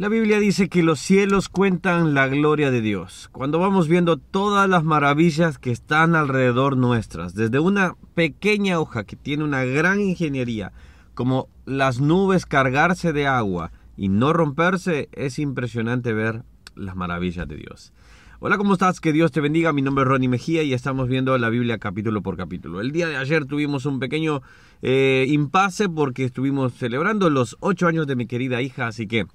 [0.00, 3.28] La Biblia dice que los cielos cuentan la gloria de Dios.
[3.32, 9.16] Cuando vamos viendo todas las maravillas que están alrededor nuestras, desde una pequeña hoja que
[9.16, 10.72] tiene una gran ingeniería,
[11.12, 16.44] como las nubes cargarse de agua y no romperse, es impresionante ver
[16.74, 17.92] las maravillas de Dios.
[18.38, 19.02] Hola, ¿cómo estás?
[19.02, 19.74] Que Dios te bendiga.
[19.74, 22.80] Mi nombre es Ronnie Mejía y estamos viendo la Biblia capítulo por capítulo.
[22.80, 24.40] El día de ayer tuvimos un pequeño
[24.80, 29.26] eh, impasse porque estuvimos celebrando los ocho años de mi querida hija, así que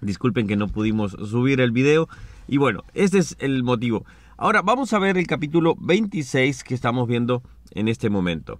[0.00, 2.08] Disculpen que no pudimos subir el video.
[2.48, 4.04] Y bueno, este es el motivo.
[4.36, 7.42] Ahora vamos a ver el capítulo 26 que estamos viendo
[7.72, 8.58] en este momento.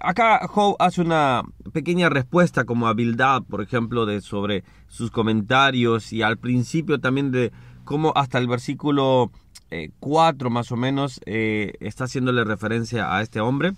[0.00, 6.22] Acá Job hace una pequeña respuesta como habilidad, por ejemplo, de sobre sus comentarios y
[6.22, 7.52] al principio también de
[7.84, 9.30] cómo hasta el versículo
[10.00, 13.72] 4 eh, más o menos eh, está haciéndole referencia a este hombre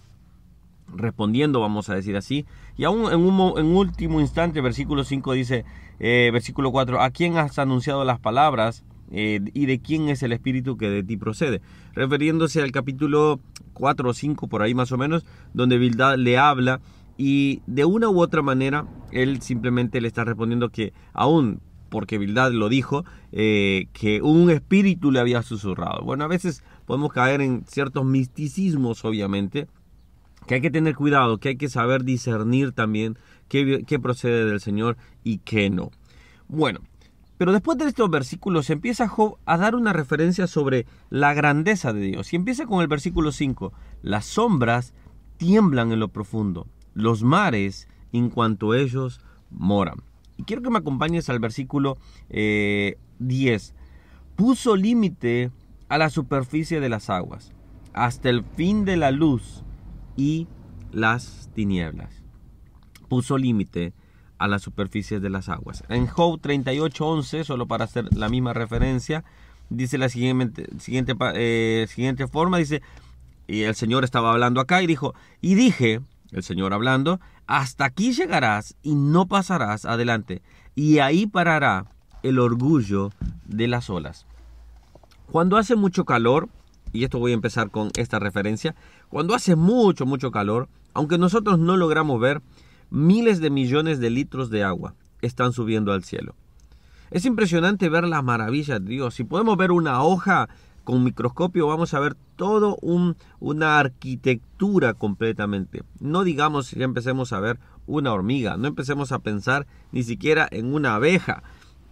[0.97, 2.47] respondiendo, vamos a decir así.
[2.77, 5.65] Y aún en un último instante, versículo 5 dice,
[6.01, 10.33] eh, versículo 4, ¿a quién has anunciado las palabras eh, y de quién es el
[10.33, 11.61] espíritu que de ti procede?
[11.95, 13.41] Refiriéndose al capítulo
[13.75, 16.81] 4 o 5, por ahí más o menos, donde Bildad le habla
[17.17, 21.61] y de una u otra manera él simplemente le está respondiendo que aún
[21.95, 26.03] porque Bildad lo dijo, eh, que un espíritu le había susurrado.
[26.03, 29.69] Bueno, a veces podemos caer en ciertos misticismos, obviamente,
[30.47, 34.97] que hay que tener cuidado, que hay que saber discernir también qué, procede del Señor
[35.23, 35.91] y qué no.
[36.49, 36.81] Bueno,
[37.39, 42.01] pero después de estos versículos empieza Job a dar una referencia sobre la grandeza de
[42.01, 42.33] Dios.
[42.33, 43.73] Y empieza con el versículo 5.
[44.03, 44.95] Las sombras
[45.37, 50.03] tiemblan en lo profundo, los mares en cuanto ellos moran.
[50.37, 51.97] Y quiero que me acompañes al versículo
[52.29, 52.31] 10.
[52.31, 52.97] Eh,
[54.37, 55.53] Puso límite
[55.89, 57.53] a la superficie de las aguas,
[57.93, 59.64] hasta el fin de la luz
[60.17, 60.47] y
[60.93, 62.23] las tinieblas.
[63.09, 63.93] Puso límite
[64.39, 65.85] a las superficies de las aguas.
[65.89, 69.25] En Job 38:11, solo para hacer la misma referencia,
[69.71, 72.83] dice la siguiente, siguiente, eh, siguiente forma, dice,
[73.47, 76.01] y el Señor estaba hablando acá y dijo, y dije,
[76.33, 80.43] el Señor hablando, hasta aquí llegarás y no pasarás adelante,
[80.75, 81.87] y ahí parará
[82.23, 83.11] el orgullo
[83.45, 84.27] de las olas.
[85.31, 86.49] Cuando hace mucho calor,
[86.95, 88.75] y esto voy a empezar con esta referencia,
[89.11, 92.41] cuando hace mucho, mucho calor, aunque nosotros no logramos ver,
[92.89, 96.37] miles de millones de litros de agua están subiendo al cielo.
[97.11, 99.15] Es impresionante ver la maravilla de Dios.
[99.15, 100.49] Si podemos ver una hoja
[100.85, 105.83] con microscopio, vamos a ver todo un, una arquitectura completamente.
[105.99, 110.73] No digamos que empecemos a ver una hormiga, no empecemos a pensar ni siquiera en
[110.73, 111.43] una abeja.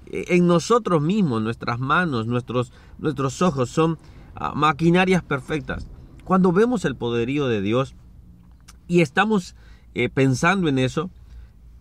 [0.06, 3.98] E, en nosotros mismos, nuestras manos, nuestros, nuestros ojos son
[4.54, 5.86] maquinarias perfectas.
[6.24, 7.94] Cuando vemos el poderío de Dios
[8.88, 9.54] y estamos
[9.94, 11.10] eh, pensando en eso,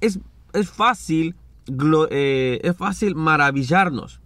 [0.02, 0.20] es,
[0.54, 1.36] es fácil,
[2.10, 4.22] eh, es fácil maravillarnos.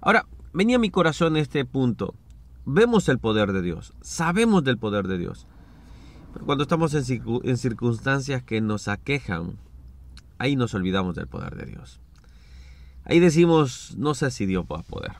[0.00, 2.14] Ahora, venía a mi corazón este punto.
[2.64, 5.46] Vemos el poder de Dios, sabemos del poder de Dios.
[6.34, 9.58] Pero cuando estamos en, en circunstancias que nos aquejan,
[10.36, 12.00] ahí nos olvidamos del poder de Dios.
[13.04, 15.12] Ahí decimos, no sé si Dios va a poder.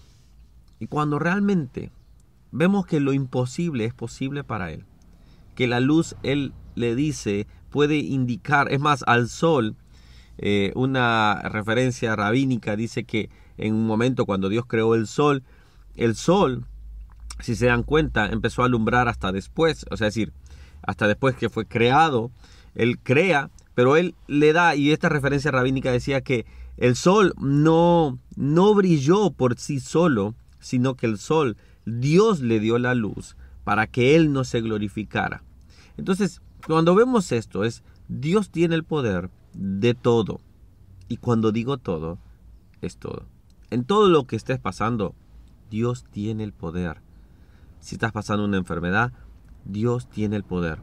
[0.78, 1.90] Y cuando realmente
[2.50, 4.84] vemos que lo imposible es posible para Él.
[5.54, 9.76] Que la luz, Él le dice, puede indicar, es más, al sol,
[10.38, 15.42] eh, una referencia rabínica dice que en un momento cuando Dios creó el sol,
[15.96, 16.64] el sol,
[17.40, 20.32] si se dan cuenta, empezó a alumbrar hasta después, o sea, decir,
[20.82, 22.30] hasta después que fue creado,
[22.74, 28.18] Él crea, pero Él le da, y esta referencia rabínica decía que el sol no,
[28.36, 31.56] no brilló por sí solo, sino que el sol
[31.88, 35.42] Dios le dio la luz para que Él no se glorificara.
[35.96, 40.40] Entonces, cuando vemos esto, es Dios tiene el poder de todo.
[41.08, 42.18] Y cuando digo todo,
[42.80, 43.26] es todo.
[43.70, 45.14] En todo lo que estés pasando,
[45.70, 47.00] Dios tiene el poder.
[47.80, 49.12] Si estás pasando una enfermedad,
[49.64, 50.78] Dios tiene el poder.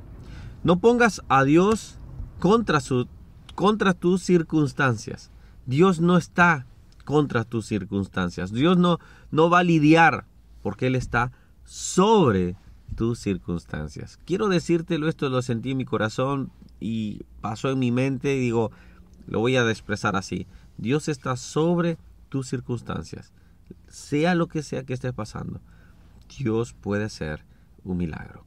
[0.64, 2.00] No pongas a Dios
[2.40, 3.08] contra, su,
[3.56, 5.32] contra tus circunstancias.
[5.66, 6.66] Dios no está
[7.04, 8.51] contra tus circunstancias.
[8.51, 9.00] Dios no,
[9.31, 10.25] no va a lidiar
[10.65, 11.31] porque Él está
[11.63, 12.56] sobre
[12.95, 14.19] tus circunstancias.
[14.25, 18.71] Quiero decírtelo, esto lo sentí en mi corazón y pasó en mi mente y digo,
[19.27, 20.47] lo voy a expresar así.
[20.79, 23.31] Dios está sobre tus circunstancias.
[23.89, 25.62] Sea lo que sea que estés pasando,
[26.35, 27.45] Dios puede ser
[27.83, 28.44] un milagro.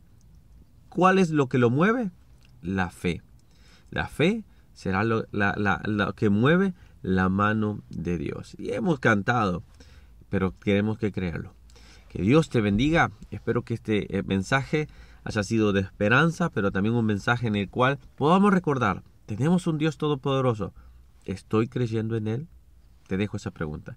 [0.89, 2.11] ¿Cuál es lo que lo mueve?
[2.63, 3.23] La fe.
[3.93, 4.43] La fe
[4.73, 8.57] será lo, lo que mueve la mano de Dios.
[8.59, 9.63] Y hemos cantado,
[10.29, 11.57] pero queremos que creerlo.
[12.09, 13.11] Que Dios te bendiga.
[13.31, 14.89] Espero que este eh, mensaje
[15.25, 19.77] haya sido de esperanza, pero también un mensaje en el cual podamos recordar, tenemos un
[19.77, 20.73] Dios todopoderoso.
[21.27, 22.49] ¿Estoy creyendo en Él?
[23.07, 23.97] Te dejo esa pregunta.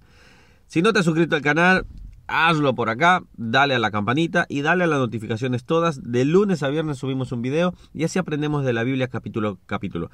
[0.67, 1.85] Si no te has suscrito al canal,
[2.27, 6.01] hazlo por acá, dale a la campanita y dale a las notificaciones todas.
[6.03, 9.67] De lunes a viernes subimos un video y así aprendemos de la Biblia capítulo a
[9.67, 10.09] capítulo.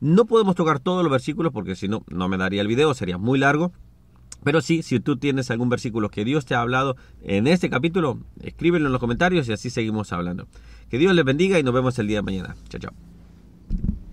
[0.00, 3.18] No podemos tocar todos los versículos porque si no, no me daría el video, sería
[3.18, 3.72] muy largo.
[4.44, 8.18] Pero sí, si tú tienes algún versículo que Dios te ha hablado en este capítulo,
[8.42, 10.48] escríbelo en los comentarios y así seguimos hablando.
[10.90, 12.56] Que Dios les bendiga y nos vemos el día de mañana.
[12.68, 13.11] Chao, chao.